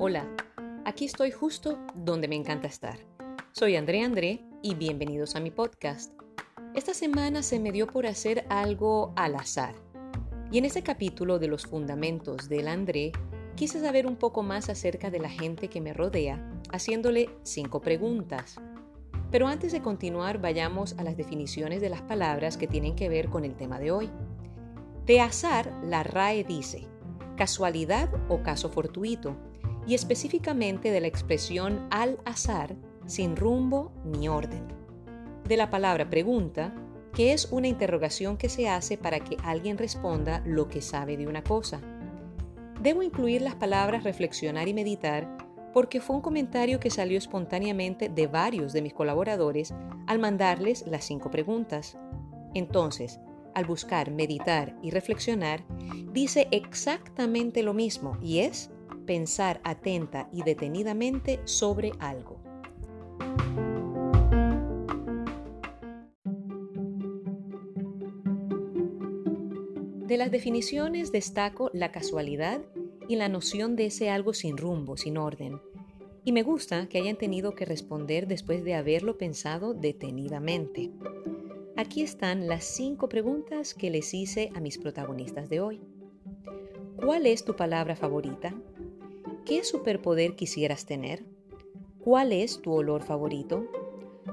[0.00, 0.28] Hola,
[0.84, 2.98] aquí estoy justo donde me encanta estar.
[3.52, 6.12] Soy André André y bienvenidos a mi podcast.
[6.74, 9.76] Esta semana se me dio por hacer algo al azar.
[10.50, 13.12] Y en este capítulo de los fundamentos del André,
[13.54, 18.56] quise saber un poco más acerca de la gente que me rodea, haciéndole cinco preguntas.
[19.30, 23.28] Pero antes de continuar, vayamos a las definiciones de las palabras que tienen que ver
[23.28, 24.10] con el tema de hoy.
[25.10, 26.86] De azar, la RAE dice,
[27.36, 29.34] casualidad o caso fortuito,
[29.84, 34.68] y específicamente de la expresión al azar, sin rumbo ni orden.
[35.48, 36.72] De la palabra pregunta,
[37.12, 41.26] que es una interrogación que se hace para que alguien responda lo que sabe de
[41.26, 41.80] una cosa.
[42.80, 45.26] Debo incluir las palabras reflexionar y meditar
[45.74, 49.74] porque fue un comentario que salió espontáneamente de varios de mis colaboradores
[50.06, 51.98] al mandarles las cinco preguntas.
[52.54, 53.18] Entonces,
[53.54, 55.64] al buscar meditar y reflexionar,
[56.12, 58.70] dice exactamente lo mismo y es
[59.06, 62.40] pensar atenta y detenidamente sobre algo.
[70.10, 72.62] De las definiciones destaco la casualidad
[73.08, 75.60] y la noción de ese algo sin rumbo, sin orden.
[76.24, 80.90] Y me gusta que hayan tenido que responder después de haberlo pensado detenidamente.
[81.80, 85.80] Aquí están las cinco preguntas que les hice a mis protagonistas de hoy.
[87.02, 88.52] ¿Cuál es tu palabra favorita?
[89.46, 91.24] ¿Qué superpoder quisieras tener?
[92.04, 93.64] ¿Cuál es tu olor favorito?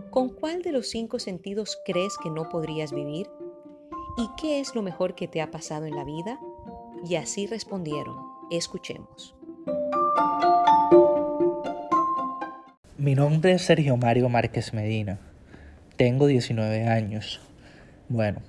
[0.09, 3.29] ¿Con cuál de los cinco sentidos crees que no podrías vivir?
[4.17, 6.41] ¿Y qué es lo mejor que te ha pasado en la vida?
[7.07, 8.17] Y así respondieron.
[8.51, 9.37] Escuchemos.
[12.97, 15.36] Mi nombre es Sergio Mario Márquez Medina.
[15.97, 17.41] Tengo 19 años.
[18.07, 18.43] Bueno,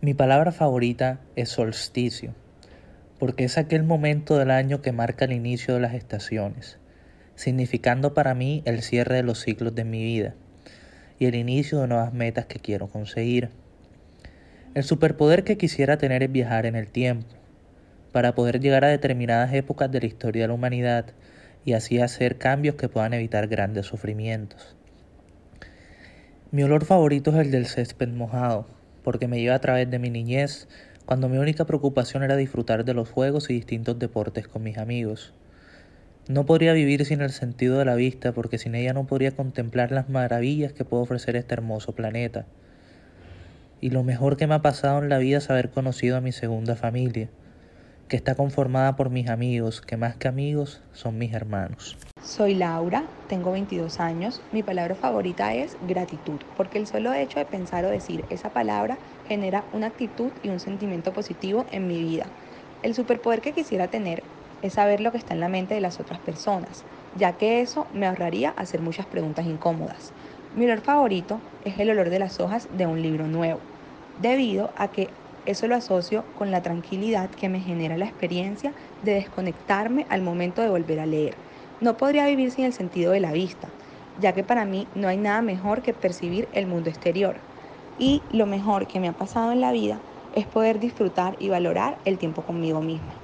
[0.00, 2.34] mi palabra favorita es solsticio
[3.20, 6.78] porque es aquel momento del año que marca el inicio de las estaciones,
[7.36, 10.34] significando para mí el cierre de los ciclos de mi vida
[11.20, 13.50] y el inicio de nuevas metas que quiero conseguir.
[14.74, 17.28] El superpoder que quisiera tener es viajar en el tiempo,
[18.10, 21.06] para poder llegar a determinadas épocas de la historia de la humanidad
[21.64, 24.73] y así hacer cambios que puedan evitar grandes sufrimientos.
[26.54, 28.68] Mi olor favorito es el del césped mojado,
[29.02, 30.68] porque me lleva a través de mi niñez,
[31.04, 35.34] cuando mi única preocupación era disfrutar de los juegos y distintos deportes con mis amigos.
[36.28, 39.90] No podría vivir sin el sentido de la vista porque sin ella no podría contemplar
[39.90, 42.46] las maravillas que puede ofrecer este hermoso planeta.
[43.80, 46.30] Y lo mejor que me ha pasado en la vida es haber conocido a mi
[46.30, 47.30] segunda familia,
[48.08, 51.96] que está conformada por mis amigos, que más que amigos son mis hermanos.
[52.22, 54.40] Soy Laura, tengo 22 años.
[54.52, 58.98] Mi palabra favorita es gratitud, porque el solo hecho de pensar o decir esa palabra
[59.28, 62.26] genera una actitud y un sentimiento positivo en mi vida.
[62.82, 64.22] El superpoder que quisiera tener
[64.62, 66.84] es saber lo que está en la mente de las otras personas,
[67.16, 70.12] ya que eso me ahorraría hacer muchas preguntas incómodas.
[70.56, 73.60] Mi olor favorito es el olor de las hojas de un libro nuevo,
[74.20, 75.08] debido a que
[75.46, 80.62] eso lo asocio con la tranquilidad que me genera la experiencia de desconectarme al momento
[80.62, 81.38] de volver a leer
[81.84, 83.74] no podría vivir sin el sentido de la vista,
[84.16, 87.42] ya que para mí no hay nada mejor que percibir el mundo exterior.
[87.98, 90.00] Y lo mejor que me ha pasado en la vida
[90.32, 93.14] es poder disfrutar y valorar el tiempo conmigo misma.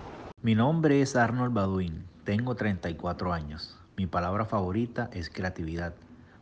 [0.42, 3.76] Mi nombre es Arnold Baduin, tengo 34 años.
[3.96, 5.94] Mi palabra favorita es creatividad,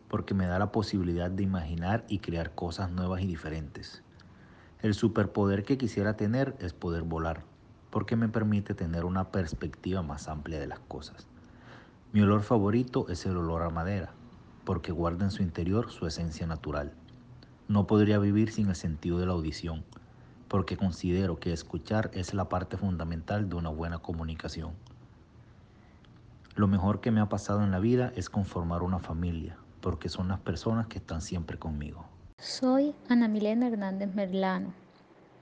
[0.09, 4.03] porque me da la posibilidad de imaginar y crear cosas nuevas y diferentes.
[4.81, 7.43] El superpoder que quisiera tener es poder volar,
[7.91, 11.27] porque me permite tener una perspectiva más amplia de las cosas.
[12.13, 14.13] Mi olor favorito es el olor a madera,
[14.65, 16.93] porque guarda en su interior su esencia natural.
[17.67, 19.83] No podría vivir sin el sentido de la audición,
[20.47, 24.75] porque considero que escuchar es la parte fundamental de una buena comunicación.
[26.55, 30.29] Lo mejor que me ha pasado en la vida es conformar una familia, porque son
[30.29, 32.07] las personas que están siempre conmigo.
[32.41, 34.73] Soy Ana Milena Hernández Merlano.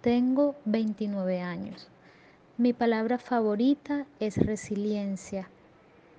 [0.01, 1.89] Tengo 29 años.
[2.57, 5.51] Mi palabra favorita es resiliencia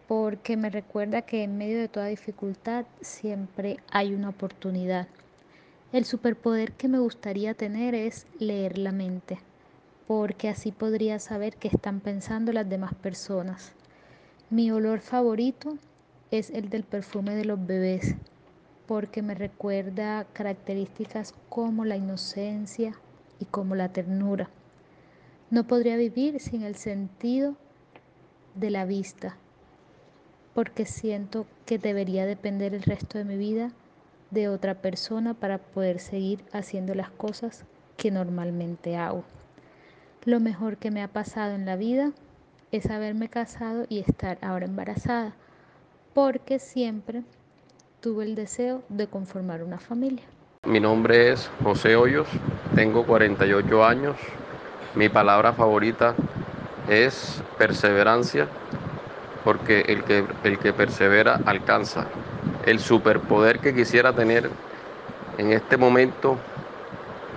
[0.07, 5.07] porque me recuerda que en medio de toda dificultad siempre hay una oportunidad.
[5.94, 9.40] El superpoder que me gustaría tener es leer la mente,
[10.06, 13.74] porque así podría saber qué están pensando las demás personas.
[14.51, 15.75] Mi olor favorito
[16.30, 18.16] es el del perfume de los bebés,
[18.88, 22.94] porque me recuerda características como la inocencia
[23.39, 24.50] y como la ternura.
[25.51, 27.56] No podría vivir sin el sentido
[28.56, 29.38] de la vista,
[30.54, 33.72] porque siento que debería depender el resto de mi vida
[34.31, 37.66] de otra persona para poder seguir haciendo las cosas
[37.98, 39.24] que normalmente hago.
[40.25, 42.12] Lo mejor que me ha pasado en la vida
[42.72, 45.36] es haberme casado y estar ahora embarazada,
[46.13, 47.24] porque siempre
[48.02, 50.24] tuve el deseo de conformar una familia.
[50.66, 52.28] Mi nombre es José Hoyos,
[52.76, 54.18] tengo 48 años.
[54.96, 56.16] Mi palabra favorita
[56.88, 58.48] es perseverancia,
[59.44, 62.06] porque el que, el que persevera alcanza.
[62.66, 64.52] El superpoder que quisiera tener
[65.38, 66.38] en este momento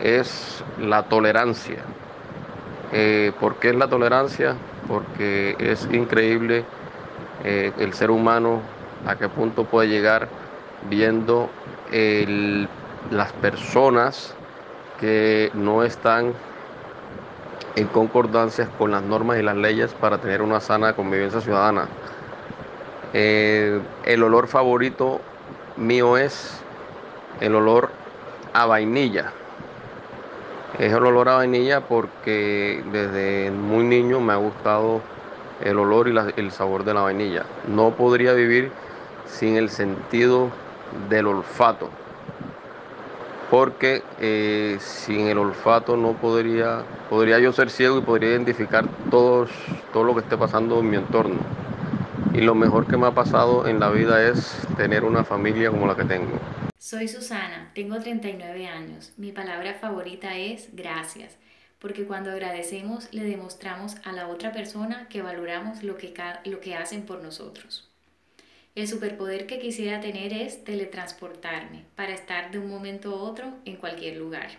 [0.03, 1.85] es la tolerancia.
[2.93, 4.57] Eh, ¿Por qué es la tolerancia?
[4.89, 6.65] Porque es increíble
[7.45, 8.61] eh, el ser humano
[9.05, 10.29] a qué punto puede llegar
[10.88, 11.50] viendo
[13.11, 14.35] las personas
[14.99, 16.35] que no están
[17.77, 21.88] en concordancia con las normas y las leyes para tener una sana convivencia ciudadana.
[23.12, 25.21] Eh, el olor favorito
[25.77, 26.61] mío es
[27.41, 27.91] el olor
[28.53, 29.33] a vainilla.
[30.79, 35.03] Es el olor a vainilla porque desde muy niño me ha gustado
[35.65, 37.44] el olor y el sabor de la vainilla.
[37.69, 38.73] No podría vivir
[39.26, 40.50] sin el sentido
[41.08, 41.90] del olfato,
[43.50, 49.50] porque eh, sin el olfato no podría, podría yo ser ciego y podría identificar todos,
[49.92, 51.40] todo lo que esté pasando en mi entorno.
[52.32, 55.87] Y lo mejor que me ha pasado en la vida es tener una familia como
[55.87, 56.38] la que tengo.
[56.78, 59.12] Soy Susana, tengo 39 años.
[59.16, 61.37] Mi palabra favorita es gracias,
[61.81, 66.14] porque cuando agradecemos le demostramos a la otra persona que valoramos lo que,
[66.44, 67.89] lo que hacen por nosotros.
[68.76, 73.76] El superpoder que quisiera tener es teletransportarme para estar de un momento a otro en
[73.76, 74.50] cualquier lugar.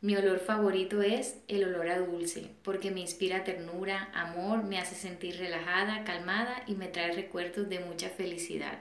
[0.00, 4.94] Mi olor favorito es el olor a dulce, porque me inspira ternura, amor, me hace
[4.94, 8.78] sentir relajada, calmada y me trae recuerdos de mucha felicidad.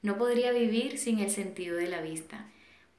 [0.00, 2.48] No podría vivir sin el sentido de la vista,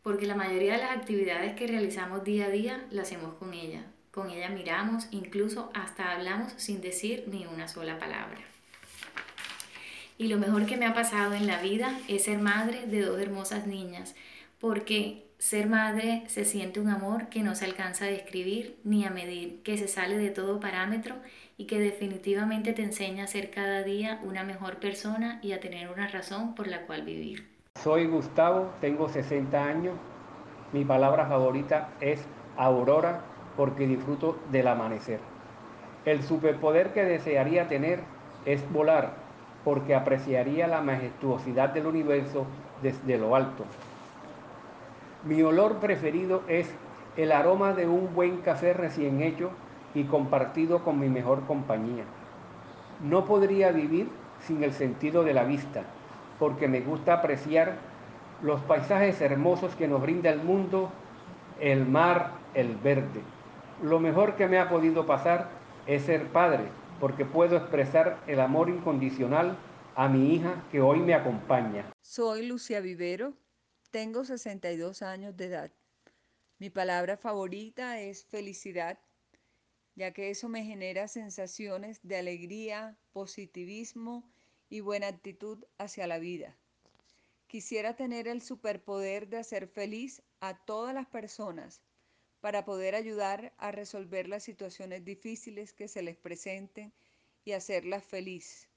[0.03, 3.85] porque la mayoría de las actividades que realizamos día a día las hacemos con ella.
[4.11, 8.50] Con ella miramos, incluso hasta hablamos sin decir ni una sola palabra.
[10.17, 13.19] Y lo mejor que me ha pasado en la vida es ser madre de dos
[13.19, 14.15] hermosas niñas,
[14.59, 19.09] porque ser madre se siente un amor que no se alcanza a describir ni a
[19.09, 21.15] medir, que se sale de todo parámetro
[21.57, 25.89] y que definitivamente te enseña a ser cada día una mejor persona y a tener
[25.89, 27.49] una razón por la cual vivir.
[27.81, 29.95] Soy Gustavo, tengo 60 años.
[30.73, 32.23] Mi palabra favorita es
[32.55, 33.23] aurora
[33.57, 35.19] porque disfruto del amanecer.
[36.05, 38.01] El superpoder que desearía tener
[38.45, 39.20] es volar
[39.63, 42.45] porque apreciaría la majestuosidad del universo
[42.81, 43.65] desde lo alto.
[45.23, 46.73] Mi olor preferido es
[47.15, 49.51] el aroma de un buen café recién hecho
[49.93, 52.05] y compartido con mi mejor compañía.
[53.03, 54.09] No podría vivir
[54.39, 55.83] sin el sentido de la vista,
[56.39, 57.75] porque me gusta apreciar
[58.41, 60.89] los paisajes hermosos que nos brinda el mundo,
[61.59, 63.21] el mar, el verde.
[63.83, 65.49] Lo mejor que me ha podido pasar
[65.85, 66.63] es ser padre,
[67.01, 69.57] porque puedo expresar el amor incondicional
[69.95, 71.91] a mi hija que hoy me acompaña.
[72.01, 73.33] Soy Lucia Vivero,
[73.89, 75.71] tengo 62 años de edad.
[76.59, 78.99] Mi palabra favorita es felicidad,
[79.95, 84.31] ya que eso me genera sensaciones de alegría, positivismo
[84.69, 86.55] y buena actitud hacia la vida.
[87.47, 91.81] Quisiera tener el superpoder de hacer feliz a todas las personas
[92.41, 96.91] para poder ayudar a resolver las situaciones difíciles que se les presenten
[97.45, 98.67] y hacerlas feliz.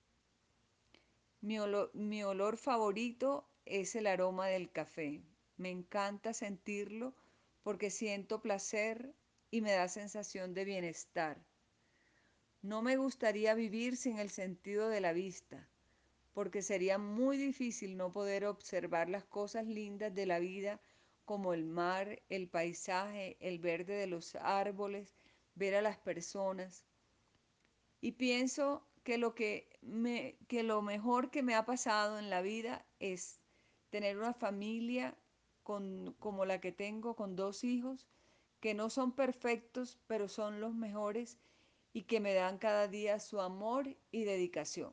[1.40, 5.22] Mi olor, favorito es el aroma del café.
[5.56, 7.14] Me encanta sentirlo
[7.62, 9.14] porque siento placer
[9.50, 11.42] y me da sensación de bienestar.
[12.62, 15.68] No me gustaría vivir sin el sentido de la vista,
[16.32, 20.80] porque sería muy difícil no poder observar las cosas lindas de la vida
[21.24, 25.14] como el mar, el paisaje, el verde de los árboles,
[25.54, 26.84] ver a las personas.
[28.00, 32.42] Y pienso que lo, que me, que lo mejor que me ha pasado en la
[32.42, 33.40] vida es
[33.90, 35.16] tener una familia
[35.62, 38.06] con, como la que tengo, con dos hijos,
[38.60, 41.38] que no son perfectos, pero son los mejores
[41.92, 44.92] y que me dan cada día su amor y dedicación.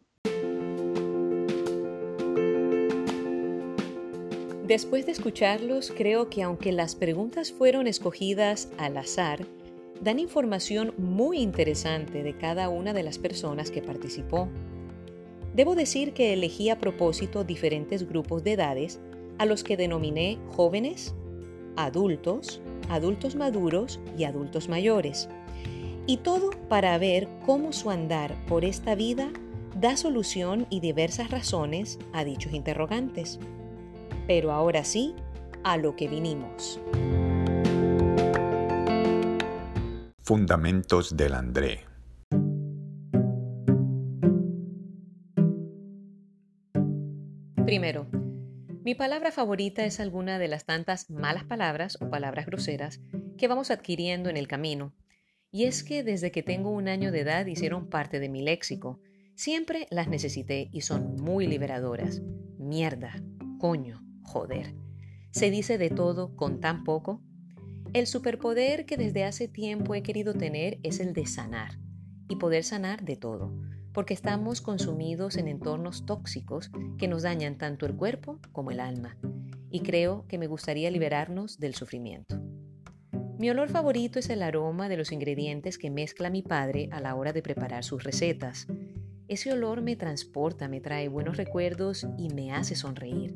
[4.71, 9.45] Después de escucharlos, creo que aunque las preguntas fueron escogidas al azar,
[9.99, 14.47] dan información muy interesante de cada una de las personas que participó.
[15.53, 19.01] Debo decir que elegí a propósito diferentes grupos de edades
[19.39, 21.13] a los que denominé jóvenes,
[21.75, 25.27] adultos, adultos maduros y adultos mayores.
[26.07, 29.33] Y todo para ver cómo su andar por esta vida
[29.77, 33.37] da solución y diversas razones a dichos interrogantes.
[34.33, 35.13] Pero ahora sí,
[35.65, 36.79] a lo que vinimos.
[40.21, 41.81] Fundamentos del André.
[47.65, 48.07] Primero,
[48.85, 53.01] mi palabra favorita es alguna de las tantas malas palabras o palabras groseras
[53.37, 54.93] que vamos adquiriendo en el camino.
[55.51, 59.01] Y es que desde que tengo un año de edad hicieron parte de mi léxico.
[59.35, 62.21] Siempre las necesité y son muy liberadoras.
[62.57, 63.21] Mierda,
[63.59, 64.75] coño, joder.
[65.31, 67.21] Se dice de todo con tan poco.
[67.93, 71.79] El superpoder que desde hace tiempo he querido tener es el de sanar
[72.27, 73.53] y poder sanar de todo
[73.93, 79.17] porque estamos consumidos en entornos tóxicos que nos dañan tanto el cuerpo como el alma,
[79.69, 82.41] y creo que me gustaría liberarnos del sufrimiento.
[83.37, 87.15] Mi olor favorito es el aroma de los ingredientes que mezcla mi padre a la
[87.15, 88.67] hora de preparar sus recetas.
[89.27, 93.35] Ese olor me transporta, me trae buenos recuerdos y me hace sonreír.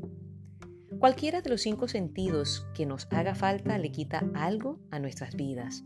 [1.00, 5.84] Cualquiera de los cinco sentidos que nos haga falta le quita algo a nuestras vidas.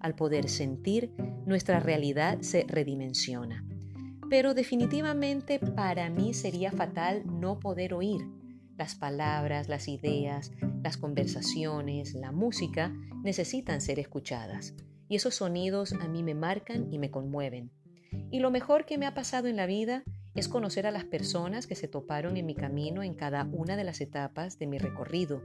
[0.00, 1.12] Al poder sentir,
[1.46, 3.64] nuestra realidad se redimensiona
[4.28, 8.20] pero definitivamente para mí sería fatal no poder oír.
[8.76, 14.74] Las palabras, las ideas, las conversaciones, la música necesitan ser escuchadas
[15.08, 17.72] y esos sonidos a mí me marcan y me conmueven.
[18.30, 20.04] Y lo mejor que me ha pasado en la vida
[20.34, 23.84] es conocer a las personas que se toparon en mi camino en cada una de
[23.84, 25.42] las etapas de mi recorrido.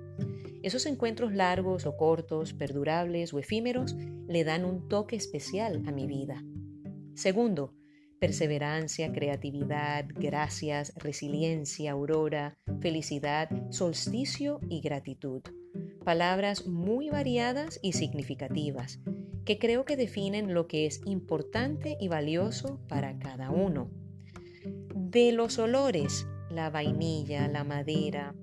[0.61, 3.95] Esos encuentros largos o cortos, perdurables o efímeros,
[4.27, 6.43] le dan un toque especial a mi vida.
[7.15, 7.73] Segundo,
[8.19, 15.41] perseverancia, creatividad, gracias, resiliencia, aurora, felicidad, solsticio y gratitud.
[16.05, 18.99] Palabras muy variadas y significativas
[19.45, 23.89] que creo que definen lo que es importante y valioso para cada uno.
[25.13, 28.33] De los olores, la vainilla, la madera,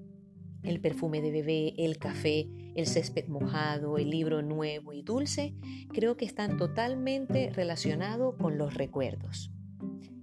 [0.63, 5.57] el perfume de bebé, el café, el césped mojado, el libro nuevo y dulce,
[5.93, 9.51] creo que están totalmente relacionados con los recuerdos.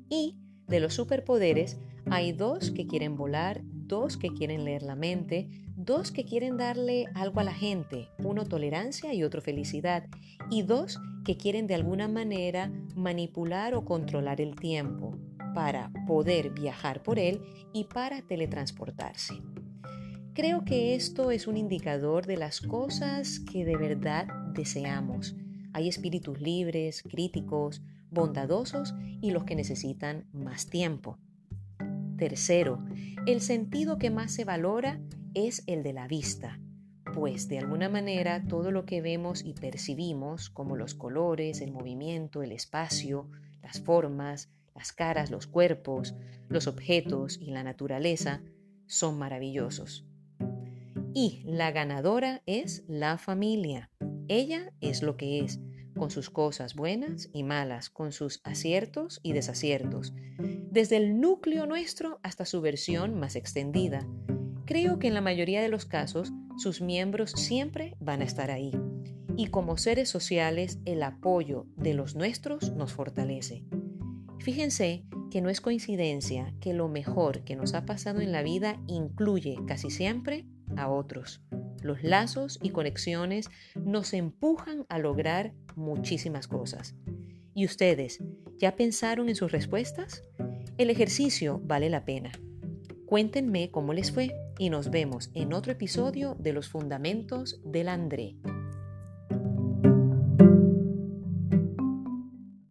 [0.08, 0.38] Y
[0.68, 6.14] de los superpoderes hay dos que quieren volar, dos que quieren leer la mente, dos
[6.14, 10.08] que quieren darle algo a la gente, uno tolerancia y otro felicidad,
[10.50, 15.20] y dos que quieren de alguna manera manipular o controlar el tiempo
[15.58, 17.42] para poder viajar por él
[17.74, 19.42] y para teletransportarse.
[20.36, 25.36] Creo que esto es un indicador de las cosas que de verdad deseamos.
[25.74, 31.18] Hay espíritus libres, críticos, bondadosos y los que necesitan más tiempo.
[32.20, 32.86] Tercero,
[33.26, 35.02] el sentido que más se valora
[35.34, 36.60] es el de la vista,
[37.16, 42.44] pues de alguna manera todo lo que vemos y percibimos, como los colores, el movimiento,
[42.44, 43.28] el espacio,
[43.64, 46.14] las formas, las caras, los cuerpos,
[46.50, 48.44] los objetos y la naturaleza,
[48.86, 50.06] son maravillosos.
[51.16, 53.90] Y la ganadora es la familia.
[54.28, 55.60] Ella es lo que es,
[55.98, 62.20] con sus cosas buenas y malas, con sus aciertos y desaciertos, desde el núcleo nuestro
[62.22, 64.08] hasta su versión más extendida.
[64.66, 68.72] Creo que en la mayoría de los casos sus miembros siempre van a estar ahí.
[69.36, 73.64] Y como seres sociales, el apoyo de los nuestros nos fortalece.
[74.48, 78.82] Fíjense que no es coincidencia que lo mejor que nos ha pasado en la vida
[78.88, 80.46] incluye casi siempre
[80.78, 81.42] a otros.
[81.82, 86.96] Los lazos y conexiones nos empujan a lograr muchísimas cosas.
[87.54, 88.24] ¿Y ustedes
[88.56, 90.24] ya pensaron en sus respuestas?
[90.78, 92.32] El ejercicio vale la pena.
[93.06, 98.38] Cuéntenme cómo les fue y nos vemos en otro episodio de los Fundamentos del André.